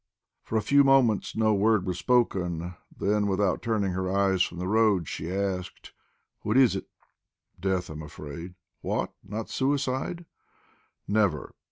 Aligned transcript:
For 0.41 0.57
a 0.57 0.63
few 0.63 0.83
moments 0.83 1.35
no 1.35 1.53
word 1.53 1.85
was 1.85 1.99
spoken; 1.99 2.73
then, 2.97 3.27
without 3.27 3.61
turning 3.61 3.91
her 3.91 4.09
eyes 4.11 4.41
from 4.41 4.57
the 4.57 4.67
road, 4.67 5.07
she 5.07 5.31
asked: 5.31 5.93
"What 6.41 6.57
is 6.57 6.75
it?" 6.75 6.87
"Death, 7.59 7.87
I'm 7.87 8.01
afraid!" 8.01 8.55
"What! 8.81 9.13
Not 9.23 9.51
suicide?" 9.51 10.25
"Never. 11.07 11.53